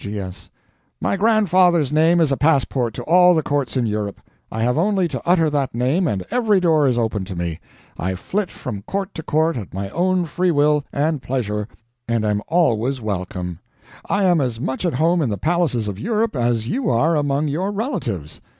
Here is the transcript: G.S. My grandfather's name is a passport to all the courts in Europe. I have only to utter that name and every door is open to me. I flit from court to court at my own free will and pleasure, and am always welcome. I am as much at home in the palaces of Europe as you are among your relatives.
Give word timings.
G.S. 0.03 0.49
My 0.99 1.15
grandfather's 1.15 1.91
name 1.91 2.19
is 2.19 2.31
a 2.31 2.35
passport 2.35 2.95
to 2.95 3.03
all 3.03 3.35
the 3.35 3.43
courts 3.43 3.77
in 3.77 3.85
Europe. 3.85 4.19
I 4.51 4.63
have 4.63 4.75
only 4.75 5.07
to 5.07 5.21
utter 5.27 5.47
that 5.51 5.75
name 5.75 6.07
and 6.07 6.25
every 6.31 6.59
door 6.59 6.87
is 6.87 6.97
open 6.97 7.23
to 7.25 7.35
me. 7.35 7.59
I 7.99 8.15
flit 8.15 8.49
from 8.49 8.81
court 8.81 9.13
to 9.13 9.21
court 9.21 9.57
at 9.57 9.75
my 9.75 9.91
own 9.91 10.25
free 10.25 10.49
will 10.49 10.83
and 10.91 11.21
pleasure, 11.21 11.67
and 12.07 12.25
am 12.25 12.41
always 12.47 12.99
welcome. 12.99 13.59
I 14.09 14.23
am 14.23 14.41
as 14.41 14.59
much 14.59 14.85
at 14.87 14.95
home 14.95 15.21
in 15.21 15.29
the 15.29 15.37
palaces 15.37 15.87
of 15.87 15.99
Europe 15.99 16.35
as 16.35 16.67
you 16.67 16.89
are 16.89 17.15
among 17.15 17.47
your 17.47 17.69
relatives. 17.71 18.41